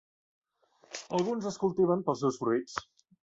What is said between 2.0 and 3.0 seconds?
pels seus fruits.